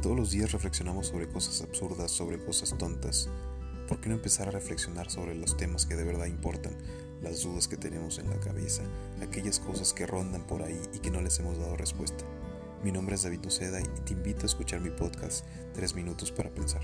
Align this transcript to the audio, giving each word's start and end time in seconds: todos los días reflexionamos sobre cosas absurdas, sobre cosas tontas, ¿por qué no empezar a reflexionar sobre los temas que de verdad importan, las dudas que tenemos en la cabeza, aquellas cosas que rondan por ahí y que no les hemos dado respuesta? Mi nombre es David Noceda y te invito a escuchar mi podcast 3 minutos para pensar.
todos 0.00 0.16
los 0.16 0.30
días 0.30 0.52
reflexionamos 0.52 1.08
sobre 1.08 1.28
cosas 1.28 1.60
absurdas, 1.60 2.10
sobre 2.10 2.42
cosas 2.42 2.76
tontas, 2.78 3.28
¿por 3.86 4.00
qué 4.00 4.08
no 4.08 4.14
empezar 4.14 4.48
a 4.48 4.52
reflexionar 4.52 5.10
sobre 5.10 5.34
los 5.34 5.56
temas 5.56 5.84
que 5.84 5.94
de 5.94 6.04
verdad 6.04 6.26
importan, 6.26 6.74
las 7.20 7.42
dudas 7.42 7.68
que 7.68 7.76
tenemos 7.76 8.18
en 8.18 8.30
la 8.30 8.40
cabeza, 8.40 8.82
aquellas 9.20 9.60
cosas 9.60 9.92
que 9.92 10.06
rondan 10.06 10.46
por 10.46 10.62
ahí 10.62 10.80
y 10.94 11.00
que 11.00 11.10
no 11.10 11.20
les 11.20 11.38
hemos 11.38 11.58
dado 11.58 11.76
respuesta? 11.76 12.24
Mi 12.82 12.92
nombre 12.92 13.14
es 13.14 13.24
David 13.24 13.40
Noceda 13.40 13.80
y 13.80 14.00
te 14.04 14.14
invito 14.14 14.42
a 14.42 14.46
escuchar 14.46 14.80
mi 14.80 14.90
podcast 14.90 15.44
3 15.74 15.94
minutos 15.94 16.32
para 16.32 16.48
pensar. 16.48 16.82